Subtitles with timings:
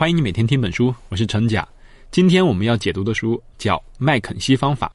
[0.00, 1.68] 欢迎你每天听本书，我是陈甲。
[2.10, 4.88] 今天我们要解读的书叫《麦肯锡方法》。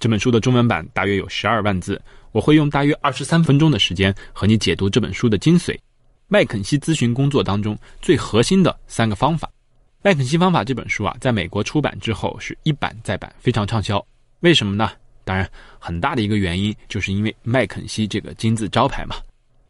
[0.00, 5.78] 这本书的中文版大约有十二万字，我会用大约二十三分钟的时间和你解读这本书的精髓。
[6.26, 9.46] 麦肯锡咨询工作当中最核心的三个方法。
[10.02, 14.04] 《麦肯锡方法》这本书啊，在美国出版之后是一版再版，非常畅销。
[14.40, 14.90] 为什么呢？
[15.22, 15.48] 当然，
[15.78, 19.14] 很大的一个原因就是因为麦肯锡这个金字招牌嘛。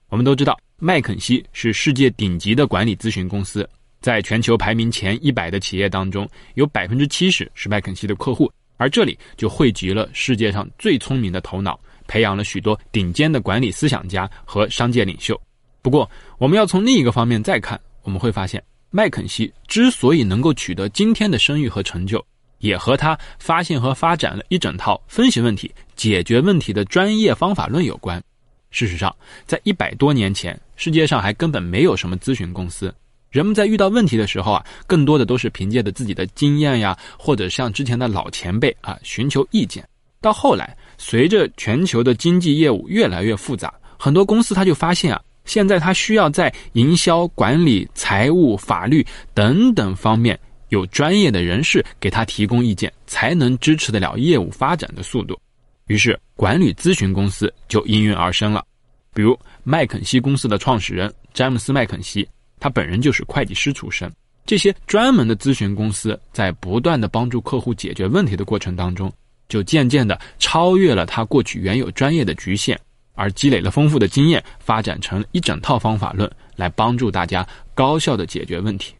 [0.08, 3.68] 我们都知道，麦肯锡是世界顶级的管理咨询公司。
[4.00, 15.40] 在全球排名前一百的企业当中，有百分之七十是麦肯锡的客户，而这里就汇集了世界上最聪明的头脑，培养了许多顶尖的管理思想家和商界领袖。
[15.82, 16.08] 不过，
[16.38, 22.24] 我们要从另一个方面再看，我们会发现，麦肯锡之所以能够取得今天的声誉和成就，
[22.58, 28.22] 也和他发现和发展了一整套分析问题、解决问题的专业方法论有关。
[28.70, 29.14] 事实上，
[29.46, 32.94] 在一百多年前，世界上还根本没有什么咨询公司。
[33.30, 39.86] 人们在遇到问题的时候啊，更多的都是凭借着自己的经验呀，或者像之前的老前辈啊寻求意见。
[40.20, 50.38] 到后来，随着全球的经济业务越来越复杂，很多公司他就发现啊，现在他需要在营销、管理、财务、法律等等方面
[50.70, 55.38] 有专业的人士给他提供意见，才能支持得了业务发展的速度。
[55.86, 58.64] 于是，管理咨询公司就应运而生了，
[59.14, 62.26] 比如麦肯锡公司的创始人詹姆斯·麦肯锡。
[62.60, 64.10] 他本人就是会计师出身，
[64.46, 69.12] 这些专门的咨询公司在不断的帮助客户解决问题的过程当中，
[69.48, 72.78] 就渐渐的超越了他过去原有专业的局限，
[73.14, 78.94] 而积累了丰富的经验，发展成一整套方法论来帮助大家高效的解决问题。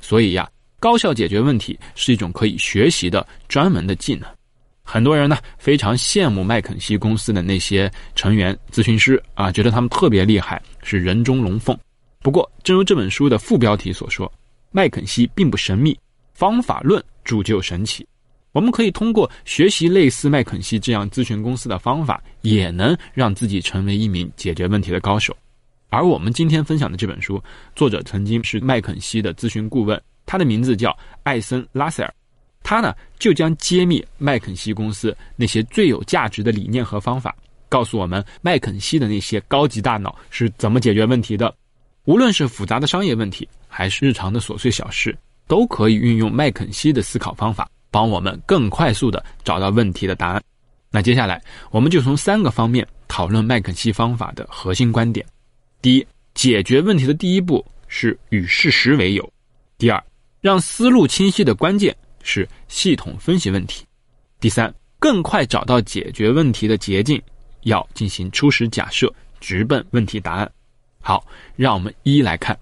[0.00, 4.28] 所以呀，高效解决问题是一种可以学习的专门的技能。
[4.82, 11.78] 很多人呢非常羡慕麦肯锡公司的那些成员咨询师啊，觉得他们特别厉害，是人中龙凤。
[12.22, 14.30] 不过，正如这本书的副标题所说，
[14.72, 15.98] 麦肯锡并不神秘，
[16.34, 18.06] 方法论铸就神奇。
[18.52, 25.34] 我们可以通过学习类似麦肯锡这样咨询公司的方法，也能让自己成为一名解决问题的高手。
[25.88, 27.42] 而我们今天分享的这本书，
[27.74, 32.14] 作者曾经是麦肯锡的咨询顾问，他的名字叫艾森·拉塞尔。
[32.62, 37.34] 他呢，就将揭秘麦肯锡公司那些最有价值的理念和方法，
[37.70, 41.52] 告诉我们麦肯锡的那些高级大脑是怎么解决问题的。
[42.10, 45.16] 无论是复杂的商业问题，还是日常的琐碎小事，
[45.46, 50.42] 都可以运用麦肯锡的思考方法，帮我们更快速的找到问题的答案。
[50.90, 55.24] 那接下来，我们就从三个方面讨论麦肯锡方法的核心观点：
[55.80, 59.22] 第一，解决问题的第一步是与事实为友；
[59.78, 60.04] 第二，
[60.40, 63.84] 让思路清晰的关键是系统分析问题；
[64.40, 67.22] 第三，更快找到解决问题的捷径，
[67.62, 70.50] 要进行初始假设，直奔问题答案。
[71.00, 72.56] 好，让我们一一来看。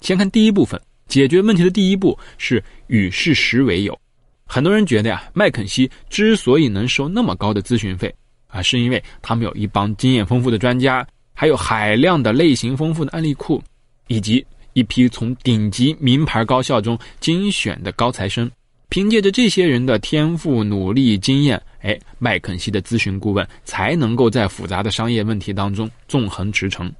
[0.00, 3.98] 先看第一部分，解决问题的第一步是与事实为友。
[4.46, 8.14] 很多人觉得呀，麦肯锡之所以能收那么高的咨询费
[8.48, 13.62] 啊，是因为他们有一帮经验丰富的专家，还有海量的类型丰富的案例库，
[14.08, 14.44] 以及
[14.74, 18.50] 一批从顶级名牌高校中精选的高材生。
[18.90, 26.92] 凭借着这些人的天赋、努力、经验，哎，麦肯锡的咨询顾问才能够在复杂的商业问题当中纵横驰骋。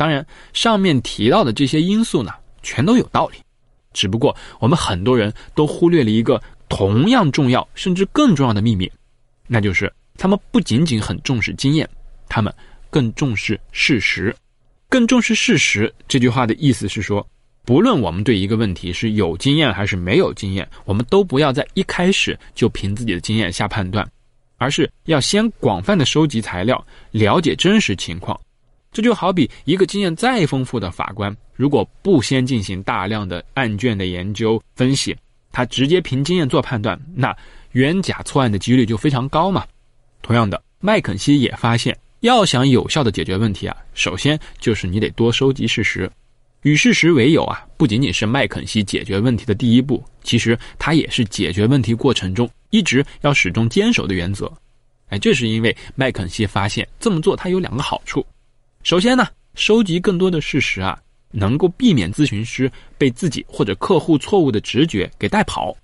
[0.00, 3.36] 当然，上面提到的这些因素呢，全都有道理，
[3.92, 8.90] 只不过我们很多人都忽略了一个同样重要甚至更重要的秘密，
[9.46, 11.86] 那就是他们不仅仅很重视经验，
[12.30, 12.50] 他们
[12.88, 14.34] 更重视事实。
[14.88, 17.28] 更重视事实这句话的意思是说，
[17.66, 24.10] 不论我们对一个问题是有经验还是没有经验，我们都不要在一开始就凭自己的经验下判断，
[24.56, 28.40] 而是要先广泛的收集材料，了解真实情况。
[28.92, 35.16] 这就好比一个经验再丰富的法官，如果不先进行大量的案卷的研究分析，
[35.52, 37.36] 他直接凭经验做判断，那
[37.72, 39.64] 冤假错案的几率就非常高嘛。
[40.22, 46.10] 同样的，麦肯锡也发现，要想有效的解决问题啊，首先就是你得多收集事实，
[46.62, 54.52] 与事实为友啊，不仅仅是麦肯锡解决问题的第一步，其实它也是解决问题过程中一直要始终坚守的原则。
[55.10, 58.26] 哎，这是因为麦肯锡发现这么做它有两个好处。
[58.82, 60.98] 首先呢，收集更多的事实啊，
[61.32, 65.76] 能够避免咨询师被自己或者客户错误的直觉给带跑，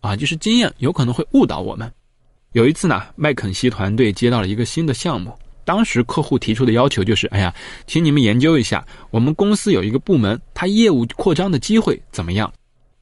[0.00, 1.90] 啊，就是经验有可能会误导我们。
[2.52, 7.52] 有一次呢，麦肯锡团队接到了一个新的项目，当时客户提出的要求就是：哎呀，
[7.88, 12.50] 请你们研究一下，我们公司有一个部门，它业务扩张的机会怎么样？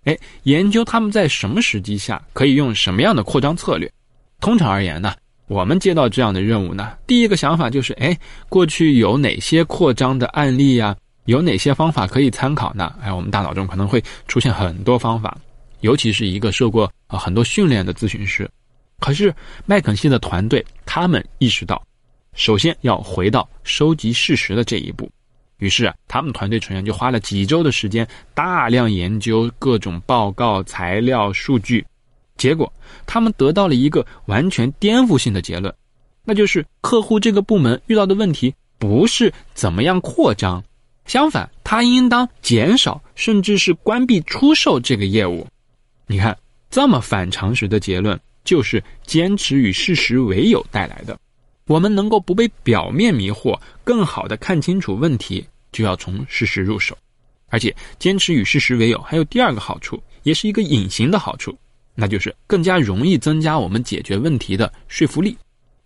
[0.04, 3.92] 哎，研究他们在什么时机下可以用什么样的扩张策略。
[4.40, 5.14] 通常而言呢。
[5.52, 8.18] 我们接到这样的任务呢，第一个想法就是：哎，
[8.48, 10.96] 过去有哪些扩张的案例呀？
[11.26, 12.94] 有哪些方法可以参考呢？
[13.02, 15.36] 哎，我们大脑中可能会出现很多方法，
[15.80, 18.50] 尤其是一个受过啊很多训练的咨询师。
[18.98, 19.34] 可是
[19.66, 21.84] 麦肯锡的团队他们意识到，
[22.34, 25.06] 首先要回到收集事实的这一步。
[25.58, 31.84] 于是，他们团队成员就花了几周的时间，大量研究各种报告、材料、数据。
[32.42, 32.72] 结果，
[33.06, 35.72] 他们得到了一个完全颠覆性的结论，
[36.24, 40.60] 那就是客户这个部门遇到的问题不是怎么样扩张。
[41.06, 45.46] 相反，他应当减少，甚至是关闭出售这个业务。
[46.08, 46.36] 你看，
[46.68, 51.16] 这么反常识的结论，就是坚持与事实为友带来的。
[51.68, 56.98] 我们能够不被表面迷惑，更好的看清楚问题，就要从事实入手。
[57.50, 61.56] 而且，坚持与事实为友还有第二个好处，也是一个隐形的好处，
[61.94, 65.36] 那就是更加容易增加我们解决问题的说服力。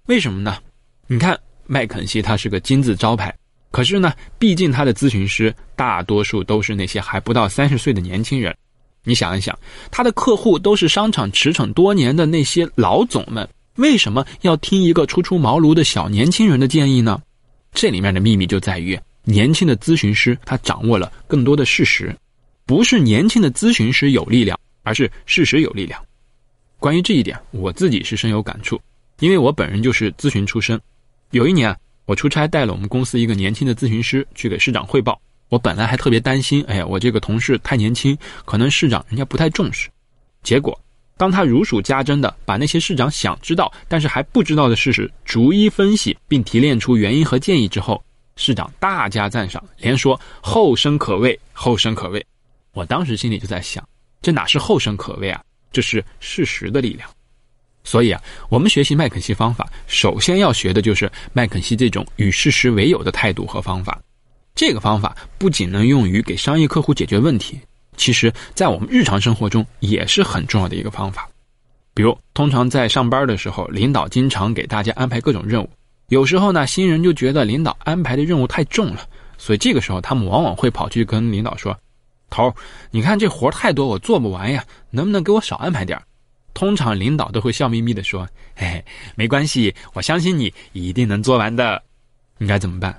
[0.07, 0.59] 为什么呢？
[1.07, 3.35] 你看，麦肯锡他是个金字招牌。
[3.73, 8.57] 可是呢，毕竟他的咨询师大多数都是那些还不到三十岁的年轻人。
[9.05, 9.57] 你想一想，
[9.91, 17.21] 他的客户都是商场驰骋多年的那些老总们，为什么要听一个初出茅庐的小年轻人的建议呢？
[17.73, 22.17] 这里面的秘密就在于，年轻的咨询师他掌握了更多的事实，
[22.65, 26.01] 不是年轻的咨询师有力量，而是事实有力量。
[26.79, 28.81] 关于这一点，我自己是深有感触，
[29.19, 30.81] 因为我本人就是咨询出身。
[31.33, 31.77] 有一年。
[32.07, 35.21] 我出差带了我们公司一个年轻的咨询师去给市长汇报。
[35.49, 39.89] 我本来还特别担心，哎呀，我这个同事太年轻，可能市长人家不太重视。
[40.45, 40.81] 结果，
[41.17, 48.01] 当他如数家珍的把那些市长想知道但是还不知道的事实逐一分析，并提炼出原因和建议之后，
[48.37, 52.25] 市长大加赞赏，连说后生可畏，后生可畏。
[52.73, 53.85] 我当时心里就在想，
[54.27, 55.41] 这哪是后生可畏啊，
[55.71, 57.09] 这是事实的力量。
[57.85, 64.03] 所以啊，我们学习麦肯锡方法，首先要学的就是麦肯锡这种与事实为友的态度和方法。
[64.57, 67.57] 这个方法不仅能用于给商业客户解决问题，
[67.97, 71.29] 其实在我们日常生活中也是很重要的一个方法。
[71.95, 75.71] 比如，通常在上班的时候，领导经常给大家安排各种任务，
[76.09, 79.07] 有时候呢，新人就觉得领导安排的任务太重了，
[79.39, 81.79] 所以这个时候他们往往会跑去跟领导说
[82.31, 82.55] ：“头，
[82.91, 86.01] 你看这活太多，我做不完呀，能不能给我少安排点
[86.53, 88.27] 通常领导都会笑眯眯的说
[88.57, 88.85] ：“嘿嘿，
[89.15, 91.83] 没关系，我相信你一定能做完的。”
[92.39, 92.99] 应该怎么办？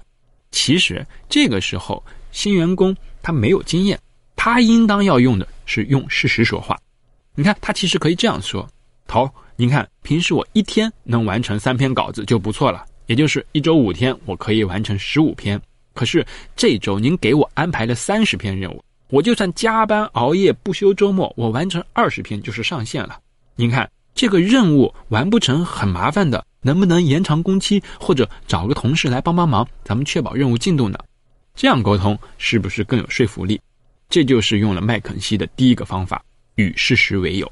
[0.52, 4.00] 其实这个时候新员工他没有经验，
[4.36, 6.78] 他应当要用的是用事实说话。
[7.36, 8.68] 你看，他其实可以这样说
[9.08, 15.60] ：“头，您看，平时我一天能完成三篇稿子就不错了，也就是一周五天我可以完成十五篇。
[15.94, 16.26] 可是
[16.56, 23.20] 这周您给我安排了三十篇任务，我就算加班熬夜不休周末，我完成二十篇就是上限了。”
[23.56, 30.98] 您看这个任务完不成很麻烦的，能不能延长工期或者找个同事来帮帮忙，咱们确保任务进度呢？
[31.56, 33.60] 这样沟通是不是更有说服力？
[34.10, 36.24] 这就是用了麦肯锡的第一个方法，
[36.56, 37.52] 与事实为友。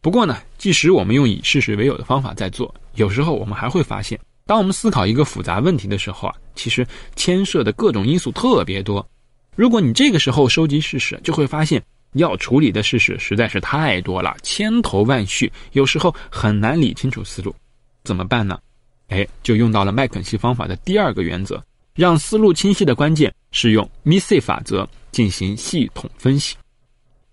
[0.00, 9.06] 不过呢，即使我们用以事实为友的方法在做，有时候我们还会发现，当我们思考一个复杂问题的时候啊，其实牵涉的各种因素特别多。
[9.60, 11.82] 如果你这个时候收集事实，就会发现。
[12.14, 17.54] 要处理的事实实在是太多了，千头万绪，有时候很难理清楚思路，
[18.02, 18.58] 怎么办呢？
[19.08, 21.62] 哎，就用到了麦肯锡方法的第二个原则，
[21.94, 26.56] 让思路清晰的关键是用 MISI 法则进行系统分析。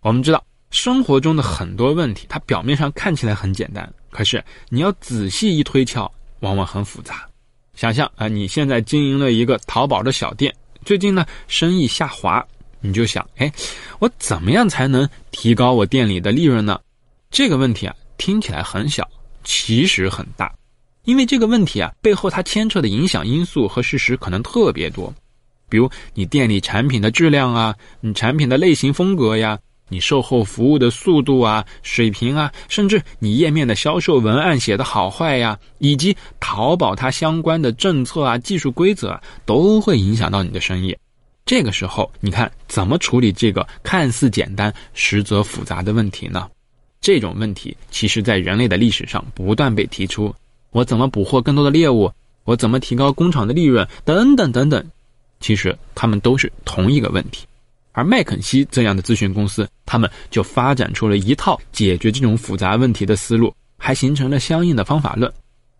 [0.01, 6.11] 我们知道，生活中的很多问题，它表面上看起来很简单，可是你要仔细一推敲，
[6.41, 7.25] 往往很复杂。
[7.73, 10.53] 想象啊，你现在经营了一个淘宝的小店，
[10.87, 12.47] 最近呢，生意下滑。
[12.79, 13.51] 你就想，哎，
[13.99, 16.79] 我怎么样才能提高我店里的利润呢？
[17.29, 19.05] 这个问题啊，听起来很小，
[19.43, 20.55] 其实很大，
[21.03, 25.13] 因为这个问题啊，背后它牵扯的影响因素和事实可能特别多，
[25.67, 40.97] 比如你店里产品的质量啊，你产品的类型风格呀，你售后服务的速度啊、水平啊，甚至你页面的销售文案写的好坏呀，以及淘宝它相关的政策啊、技术规则，都会影响到你的生意。
[41.45, 46.49] 这个时候，你看怎么处理这个看似简单实则复杂的问题呢？
[46.99, 50.33] 这种问题其实，在人类的历史上不断被提出。
[50.71, 52.11] 我怎么捕获更多的猎物？
[52.43, 53.87] 我怎么提高工厂的利润？
[54.03, 54.85] 等等等等，
[55.39, 57.45] 其实他们都是同一个问题。
[57.97, 65.33] 而麦肯锡这样的咨询公司，他们就发展出了一套解决这种复杂问题的思路，还形成了相应的方法论。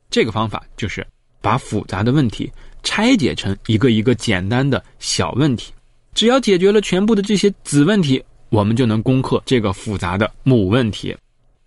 [0.10, 1.06] 这个方法就是
[1.44, 2.52] 把复杂的问题。
[2.82, 5.72] 拆解成一个一个简单的小问题，
[6.16, 11.16] 只要解决了全部的这些子问题，我们就能攻克这个复杂的母问题。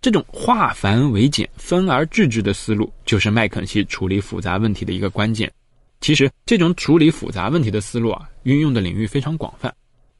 [0.01, 5.49] 这种化繁为简、分而治之的思路，就是麦肯锡处理复杂问题的一个关键。
[6.01, 9.71] 其实这种处理复杂问题的思路啊，运用的领域非常广泛。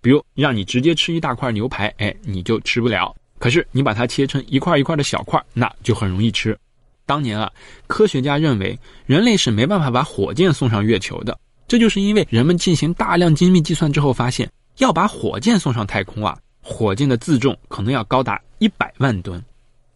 [0.01, 3.15] 比如让你直接吃一大块牛排，哎，你就吃不了。
[3.39, 6.57] 可是你把它切成一块一块的小块，那就很容易吃。
[7.05, 7.51] 当年啊，
[7.87, 19.43] 科学家认为人类是没办法把火箭送上月球的，这就是因为人们进行大量精密计算之后发现，要把火箭送上太空啊，火箭的自重可能要高达一百万吨，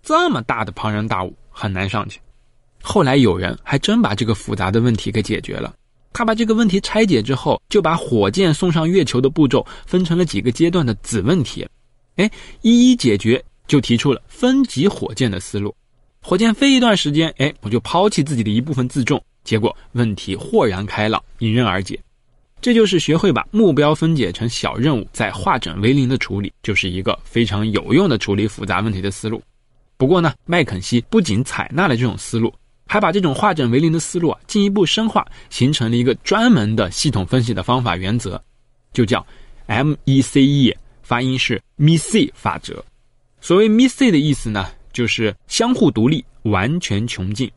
[0.03, 2.19] 这么大的庞然大物很难上去。
[2.81, 5.73] 后来有人还真把这个复杂的问题给解决了。
[6.15, 11.67] 他把这个问题拆解之后，就把火箭送上月球的步骤分成了几个阶段的子问题，
[12.15, 12.31] 哎，
[12.61, 15.75] 一一解决，就提出了分级火箭的思路。
[16.21, 21.99] 火箭飞一段时间，哎，我就抛弃自己的一部分自重，结果问题豁然开朗，迎刃而解。
[22.61, 29.43] 这就是学会把目标分解成小任务，再化整为零的处理，就是一个非常有用的处理复杂问题的思路。
[29.97, 32.53] 不过呢，麦肯锡不仅采纳了这种思路。
[32.85, 38.41] 还把这种化整为零的思路啊进一步深化，形成了一个专门的系统分析的方法原则，
[38.93, 39.25] 就叫
[39.67, 42.83] MECE，发音是 MEC 法则。
[43.41, 47.51] 所谓 MEC 的意思呢，就是相互独立、完全穷尽。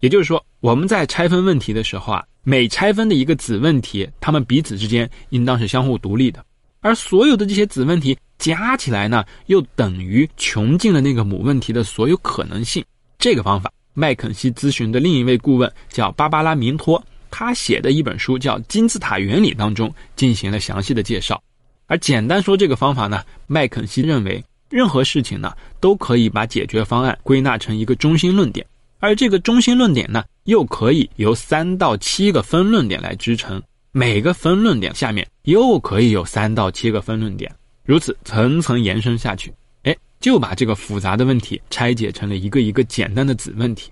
[0.00, 6.42] 也就是说，我们在拆分问题的时候啊，每拆分的一个子问题，它们彼此之间应当是相互独立的，
[6.80, 12.82] 而所有的这些子问题加起来呢，又等于穷尽了那个母问题的所有可能性。
[13.18, 13.70] 这个方法。
[13.92, 21.42] 麦肯锡咨询的另一位顾问叫芭芭拉·明托，他写的一本书叫《金字塔原理》当中进行了详细的介绍。
[21.86, 28.64] 而简单说这个方法呢，麦肯锡认为任何事情呢都可以把解决方案归纳成一个中心论点，
[29.00, 37.52] 而这个中心论点呢又可以由三到七个分论点来支撑，每个分论点下面又可以有三到七个分论点，
[37.84, 39.52] 如此层层延伸下去。
[40.20, 43.90] 就把这个复杂的问题拆解成了一个一个简单的子问题，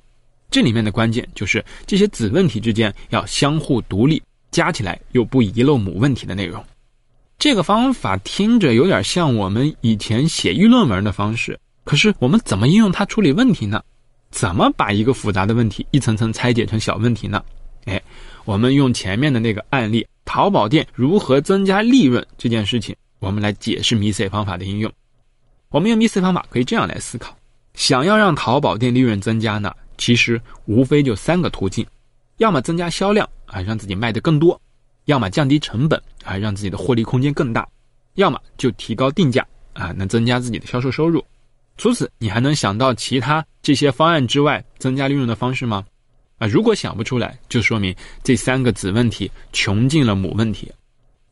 [0.50, 6.62] 这里面的关键就是这些子问题之间要相互独立，加起来又不遗漏母问题的内容。
[7.38, 13.82] 这个方法听着有点像我们以前写议论文的方式，可是我们怎么应用它处理问题呢？
[14.30, 17.42] 怎么把一个复杂的问题一层层拆解成小问题呢？
[17.86, 18.02] 哎，
[18.44, 24.92] 我们用前面的那个案例，淘宝店如何增加利润这件事情，我们来解释 MIS 方法的应用。
[25.70, 27.36] 我们用 MIS 方法可以这样来思考：
[27.74, 31.86] 想要让淘宝店利润增加呢，其实无非就三个途径，
[32.38, 34.58] 要么增加销量啊，让自己卖得更多；
[35.04, 37.62] 要么降低成本啊，让自己的获利空间更大；
[38.14, 41.22] 要么就提高定价啊，能增加自己的销售收入。
[41.76, 45.84] 除此，你还能想到其他这些方案之外增加利润的方式吗？
[46.38, 47.94] 啊，如果想不出来，就说明
[48.24, 50.72] 这三个子问题穷尽了母问题，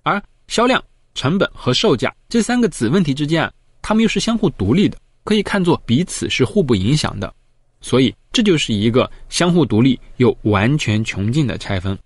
[0.03, 0.83] 而销量、
[1.15, 3.51] 成本和售价这三个子问题之间啊。
[3.89, 7.33] 它们又是相互独立的，可以看作彼此是互不影响的，
[7.81, 11.97] 所以这就是一个相互独立又完全穷尽的拆分。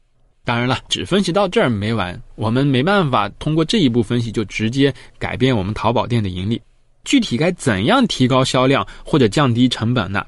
[0.44, 6.60] 当然了，只分析到这儿没完，我们没办法通过这一步分析就直接改变我们淘宝店的盈利。
[7.04, 10.22] 具体该怎样提高销量或者降低成本呢？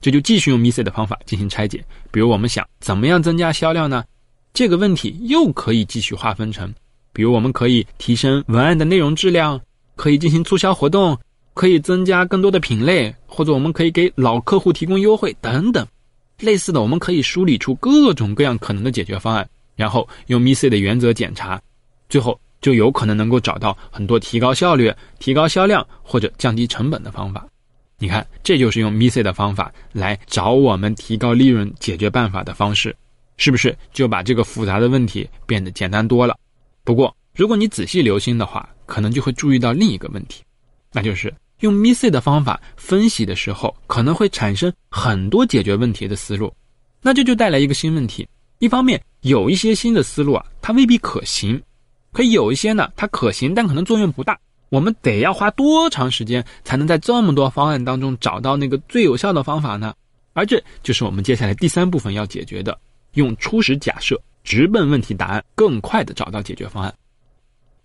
[0.00, 1.84] 这就继续用 MIS 的方法进行拆解。
[2.12, 4.04] 比如我们想怎么样增加销量呢？
[4.52, 6.72] 这个问题又可以继续划分成，
[7.12, 9.60] 比如我们可以提升文案的内容质量。
[9.96, 11.18] 可以进行促销活动，
[11.54, 15.86] 可以增加更多的品类，或者我们可以给老客户提供优惠等等。
[16.40, 21.60] 类似的，我们可以梳理出各种各样可能的解决方案，然后用 MIS 的原则检查，
[22.08, 27.46] 最后就有可能能够找到很多提高效率、提高销量或者降低成本的方法。
[27.96, 32.94] 你看，这就是用 MIS 的方法来找我们提高利润解决办法的方式，
[33.36, 36.36] 是不是就把这个复杂的问题变得简单多了？
[36.82, 40.42] 不过，如果你仔细留心的话，可能就会注意到另一个问题，
[40.92, 46.54] 那就是用 MIS 的方法分析的时候，可能会产生很多解决问题的思路，
[47.02, 48.28] 那这就带来一个新问题。
[48.60, 51.58] 一方面，有一些新的思路啊，它未必可行；
[52.12, 54.38] 可有一些呢，它可行，但可能作用不大。
[54.68, 59.92] 我们得要花多长时间才能在这么多方案当中找到那个最有效的方法呢？
[60.34, 62.78] 而这就是我们接下来第三部分要解决的：
[63.14, 66.94] 用初始假设直奔问题答案，更快的找到解决方案。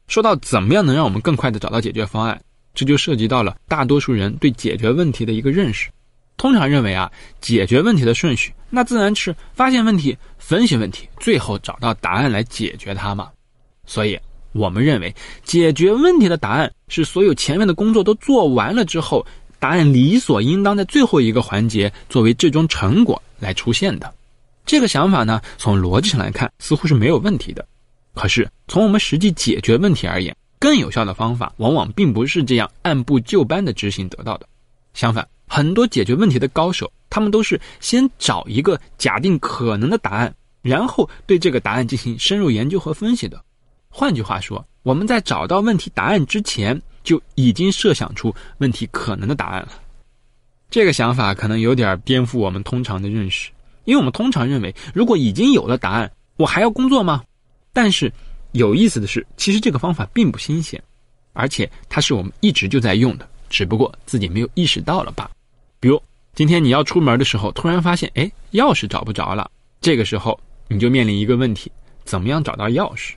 [0.10, 2.42] 说到怎么样能让我们更快的找到解决方案，
[2.74, 5.88] 这就涉及到了大多数人对解决问题的一个认识。
[6.36, 7.12] 通常认为啊，
[7.42, 13.30] 解决问题的顺序，那自然是发现问题、分析问题，最后找到答案来解决它嘛。
[13.86, 14.18] 所以，
[14.54, 15.14] 我们认为
[15.44, 19.24] 解决问题的答案是所有前面的工作都做完了之后，
[19.60, 24.12] 答案理所应当在最后一个环节作为最终成果来出现的。
[24.66, 27.64] 这个想法呢，从逻辑上来看，似乎是没有问题的。
[28.14, 34.48] 可是，从我们实际解决问题而言，更有效的方法往往并不是这样按部就班的执行得到的。
[34.94, 43.42] 相反，很多解决问题的高手，他们都是先找一个假定可能的答案，然后对这个答案进行深入研究和分析的。
[43.88, 49.70] 换句话说，我们在找到问题答案之前，就已经设想出问题可能的答案了。
[50.70, 53.50] 这个想法可能有点颠覆我们通常的认识，
[53.86, 57.24] 因为我们通常认为，如果已经有了答案，我还要工作吗？
[57.74, 58.12] 但是
[58.52, 60.82] 有意思的是，其实这个方法并不新鲜，
[61.34, 65.30] 而且它是我们一直就在用的，只不过自己没有意识到了吧。
[65.80, 66.02] 比如
[66.36, 69.50] 今天你要出门的时候，突然发现，哎，钥匙找不着了，
[69.82, 71.72] 这个时候你就面临一个问题：
[72.04, 73.14] 怎么样找到钥匙？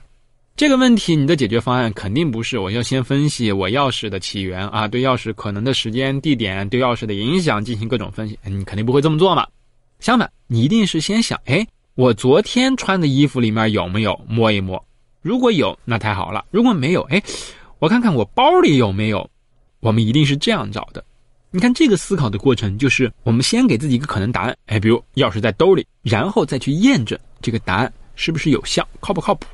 [0.55, 9.47] 这个问题，你的解决方案肯定不是我要先分析我钥匙的起源啊，对钥匙可能的时间、地点、对钥匙的影响进行各种分析，你肯定不会这么做嘛。
[9.99, 14.83] 相反，你一定是先想，哎，我昨天穿的衣服里面有没有摸一摸？
[15.21, 17.21] 如果有，那太好了；如果没有，哎，
[17.77, 19.29] 我看看我包里有没有。
[19.79, 21.03] 我们一定是这样找的。
[21.51, 29.45] 你看这个思考的过程，就是我们先给自己一个可能答案，哎，比如钥匙在兜里，然后再去验证这个答案是不是有效、靠不靠谱。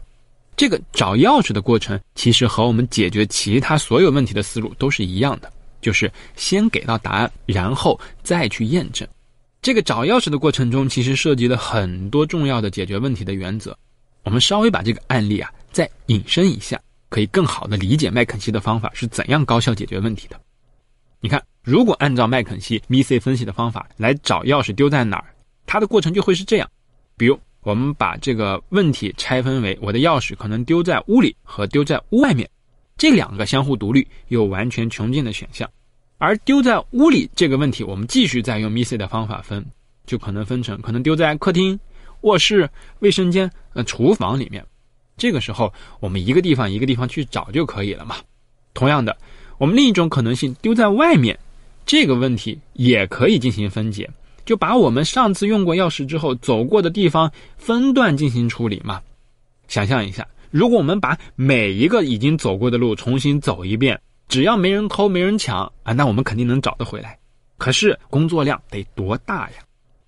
[0.56, 9.06] 这个找钥匙的过程，其实和我们解决其他所有问题的思路都是一样的，就是先给到答案，然后再去验证。
[9.62, 13.78] 这个找钥匙的过程中，其实涉及了很多重要的解决问题的原则。
[14.24, 20.40] 我们稍微把这个案例啊再引申一下，可以更好的理解麦肯锡的方法是怎样高效解决问题的。
[21.20, 25.34] 你看，如果按照麦肯锡 MIC 分析的方法来找钥匙丢在哪儿，
[25.66, 26.70] 它的过程就会是这样，
[27.18, 27.40] 比如。
[27.62, 32.50] 我们把这个问题拆分为我的钥匙可能丢在屋里和丢在屋外面，
[32.98, 35.70] 这两个相互独立又完全穷尽的选项。
[36.20, 39.66] 而丢在屋里这个问题，我们继续再用 MIC 的方法分，
[40.06, 41.80] 就可能分成可能丢在客厅、
[42.22, 44.64] 卧室、卫生间、呃厨房里面。
[45.16, 48.18] 这个时候，我们一个地方一个地方去找就可以了嘛。
[48.74, 49.18] 同样的，
[49.58, 51.40] 我们另一种可能性丢在外面，
[51.86, 54.10] 这个问题也可以进行分解。
[54.46, 59.02] 就把我们上次用过钥匙之后走过的地方分段进行处理嘛。
[59.68, 64.00] 想象一下，如果我们把每一个已经走过的路重新走一遍，
[64.30, 67.18] 只要没人偷没人抢啊，那我们肯定能找得回来。
[67.58, 69.58] 可是工作量得多大呀？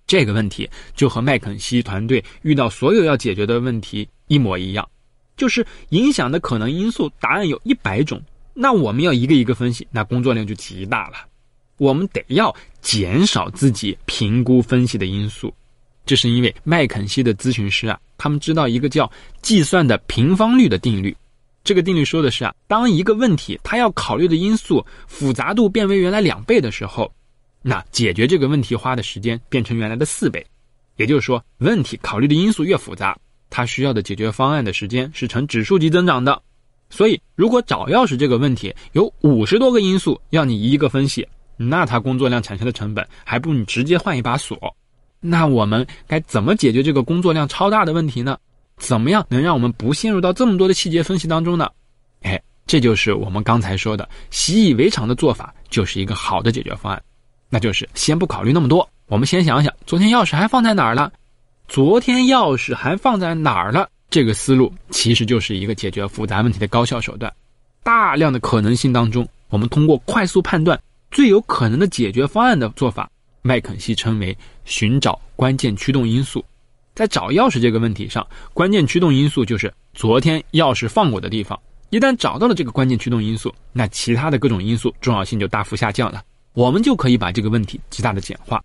[0.06, 4.88] 这个问题就和麦肯锡团队遇到所有要解决的问题一模一样，
[5.36, 8.22] 就是影响的可能因素答案有一百种，
[8.54, 11.16] 那我们要一个一个分析，那工作量就极大了。
[11.78, 15.52] 我们得要减少自己评估分析的因素，
[16.06, 21.16] 这是因为麦肯锡的咨询师啊，他们知道一个叫计算的平方率的定律。
[21.64, 27.12] 这个定律说的是啊，当一个问题它要考虑的因素复杂度变为原来两倍的时候，
[27.62, 30.44] 那解决这个问题花的时间变成原来的四倍。
[30.96, 33.16] 也就是说，问题考虑的因素越复杂，
[33.48, 36.42] 它需要的解决方案的时间是呈指数级增长的。
[36.90, 41.26] 所以，如果找钥匙这个问题有五十多个因素要你一个分析。
[41.56, 44.58] 那它工作量产生的成本还不如你直接换一把锁。
[45.20, 48.36] 那我们该怎么解决这个工作量超大的问题呢？
[48.76, 51.68] 怎么样能让我们不陷入到这么多的细节分析当中呢？
[52.22, 57.02] 哎，这就是我们刚才说的习以为常的做法，就是一个好的解决方案。
[57.48, 61.12] 那就是先不考虑那么多，我们先想想昨天钥匙还放在哪儿了？
[61.68, 63.88] 昨天钥匙还放在哪儿了？
[64.10, 67.32] 这个思路其实就是一个解决复杂问题的高效手段。
[67.82, 70.78] 大量的可能性当中，我们通过快速判断。
[71.10, 73.10] 最有可能的解决方案的做法，
[73.42, 76.42] 麦肯锡称为寻找关键驱动因素。
[76.94, 81.58] 在找钥匙这个问题上，关键驱动因素就是昨天钥匙放过的地方。
[81.90, 86.22] 一旦找到了这个关键驱动因素，那其他的各种因素重要性就大幅下降了，
[86.54, 88.62] 我们就可以把这个问题极大的简化。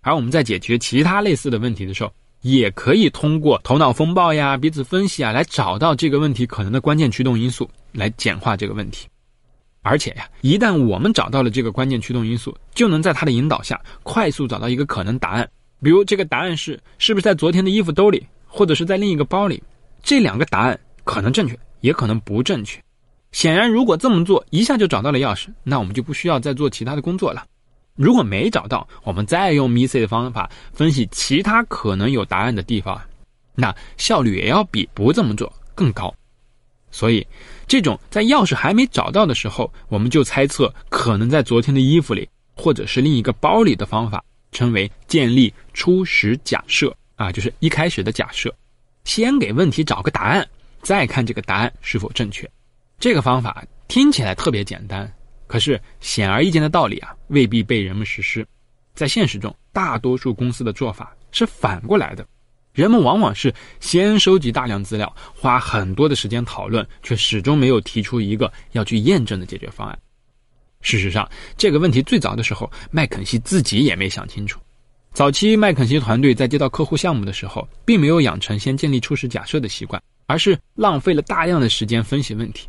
[0.00, 9.06] 而我们在解决其他类似的问题的时候，也可以通过头脑风暴呀、彼此分析啊，来找到这个问题可能的关键驱动因素，来简化这个问题。
[9.82, 15.48] 而且呀，一旦我们找到了这个关键驱动因素，就能在它的引导下快速找到一个可能答案。
[15.82, 19.62] 比如，这个答案是是不是在昨天的衣服兜里，或者是在另一个包里？
[20.02, 22.80] 这两个答案可能正确，也可能不正确。
[23.32, 27.44] 显然，如果这么做一下就找到了钥匙，那我们就不需要再做其他的工作了。
[27.94, 33.00] 如果没找到，我们再用 MIC 的方法分析其他可能有答案的地方，
[33.54, 36.14] 那效率也要比不这么做更高。
[36.90, 37.26] 所以。
[37.68, 48.54] 这种在钥匙还没找到的时候，我们就猜测可能在昨天的衣服里，或者是另一个包里的方法，称为建立初始假设啊，就是一开始的假设，
[49.04, 50.48] 先给问题找个答案，
[50.82, 52.48] 再看这个答案是否正确。
[52.98, 55.12] 这个方法听起来特别简单，
[55.46, 58.46] 可是显而易见的道理啊，未必被人们实施。
[58.94, 62.26] 在现实中，大多数公司的做法是反过来的。
[62.72, 69.98] 人们往往是先收集大量资料，花很多的时间讨论，却始终没有提出一个要去验证的解决方案。
[70.80, 74.60] 事实上，这个问题最早的时候，麦肯锡自己也没想清楚。
[75.12, 82.68] 早期麦肯锡团队在接到客户项目的时候，并没有养成先建立初始假设的习惯，而是浪费了大量的时间分析问题。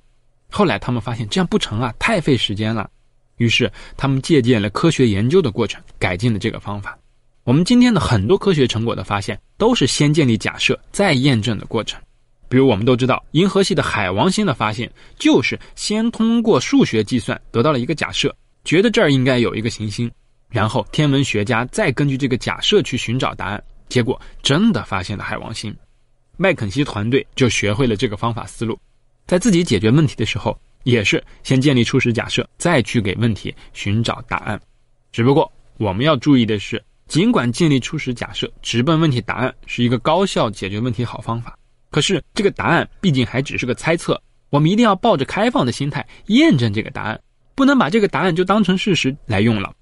[0.49, 2.89] 后来他们发现这样不成啊，太费时间了。
[3.37, 6.97] 于是他们借鉴了科学研究的过程，改进了这个方法。
[7.43, 12.01] 我们今天的很多科学成果的发现，都是先建立假设再验证的过程。
[12.49, 18.35] 比如我们都知道，银河系的海王星的发现，就是先通过数学计算得到了一个假设，
[18.65, 20.11] 觉得这儿应该有一个行星。
[20.49, 25.73] 然后，天文学家再根据这个假设去寻找答案，结果真的发现了海王星。
[26.37, 28.79] 麦肯锡团队就学会了这个方法思路，
[29.27, 34.59] 在自己解决问题的时候，也是先建立初始假设，再去给问题寻找答案。
[35.11, 41.55] 只不过我们要注意的是，尽管建立初始假设、直奔问题答案是一个高效解决问题好方法，
[41.89, 47.19] 可是这个答案毕竟还只是个猜测，我们一定要抱着开放的心态验证这个答案，
[47.55, 49.73] 不能把这个答案就当成事实来用了。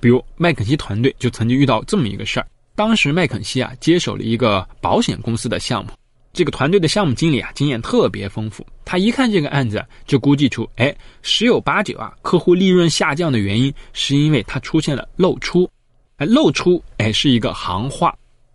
[0.00, 5.92] 比如麦肯锡团队就曾经遇到这么一个事儿，当时麦肯锡啊接手了一个保险公司的项目，
[6.32, 15.70] 这个团队的项目经理啊经验特别丰富，他一看这个案子就估计出，哎，十有八九啊客户利润下降的原因是因为它出现了漏出，
[16.16, 18.12] 哎，漏出哎是一个行话，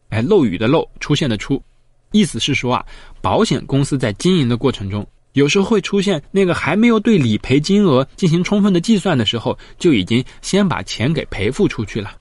[0.09, 1.63] 哎，漏雨的漏出现的出，
[2.11, 2.85] 意思是说啊，
[3.21, 5.07] 保险公司在经营的过程中。
[5.33, 12.11] 有时候会出现那个还没有对理赔金额进行充分的计算的时候，就已经先把钱给赔付出去了，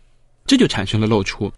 [0.47, 1.51] 这就产生了漏出。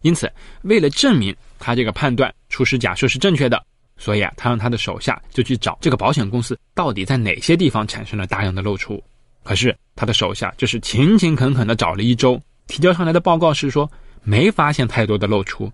[0.00, 3.62] 因此，为了证明他这个判断初始假设是正确的，
[3.98, 9.02] 所以啊，他让他的手下就去找这个保险公司到底在哪些地方产生了大量的漏出。
[9.44, 13.90] 可是他的手下就是勤勤恳恳的找了一周，提交上来的报告是说
[14.22, 15.70] 没发现太多的漏出。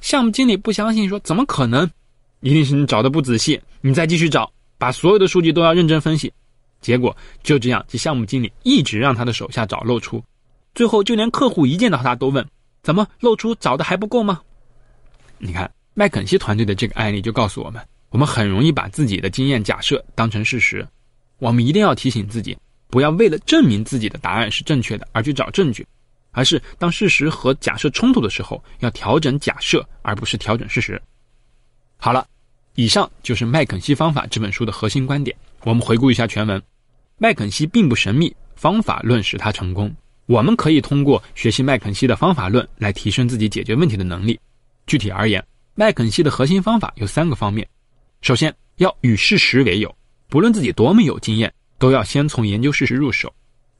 [0.00, 1.90] 项目经理不相信，说怎么可能？
[2.40, 4.52] 一定是你找的不仔细，你再继续找。
[4.78, 6.30] 把所有的数据都要认真分析，
[6.82, 10.22] 结果就这样，这项目经理一直让他的手下找漏出，
[10.74, 12.46] 最后就连客户一见到他都问：
[12.82, 14.38] 怎么漏出找的还不够吗？
[15.38, 20.86] 你看麦肯锡团队的这个案例就告诉我们，我们很容易把自己的经验假设当成事实，
[21.38, 22.54] 我们一定要提醒自己，
[22.88, 25.86] 不要为了证明自己的答案是正确的而去找证据，
[26.36, 31.00] 而是当事实和假设冲突的时候，要调整假设而不是调整事实。
[31.96, 32.24] 好了。
[32.78, 35.34] 以上就是《麦肯锡方法》这本书的核心观点。
[35.64, 36.62] 我们回顾一下全文：
[37.16, 39.90] 麦肯锡并不神秘，方法论使他成功。
[40.26, 44.38] 我们可以通过学习麦肯锡的方法论来提升自己解决问题的能力。
[44.86, 45.42] 具体而言，
[45.74, 47.66] 麦肯锡的核心方法有三个方面：
[48.20, 49.96] 首先，要与事实为友，
[50.28, 53.32] 不论自己多么有经验，都要先从研究事实入手。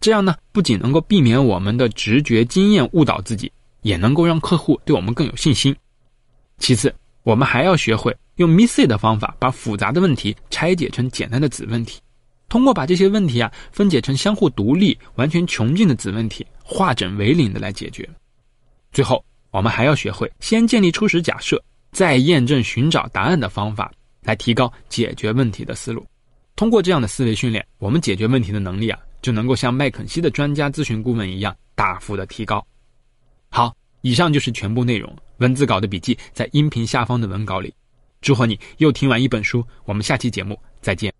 [0.07, 3.51] 这样呢，不仅能够避免我们的直觉经验误导自己，
[3.83, 5.75] 也能够让客户对我们更有信心。
[6.59, 8.17] 其次，我们还要学会。
[8.37, 12.01] 用 MISI 的方法，把复杂的问题拆解成简单的子问题，
[12.49, 18.09] 通过把这些问题啊分解成相互独立、完全穷尽的子问题，化整为零的来解决。
[18.93, 23.91] 最后，我们还要学会先建立初始假设，再验证寻找答案的方法，
[24.23, 26.07] 来提高解决问题的思路。
[26.55, 32.65] 通过这样的思维训练，我们解决问题的能力啊，就能够像麦肯锡的专家咨询顾问一样大幅的提高。
[33.49, 37.75] 好，以上就是全部内容，文字稿的笔记在音频下方的文稿里。
[38.21, 41.16] 祝贺你又听完一本书，我们下期节目再见。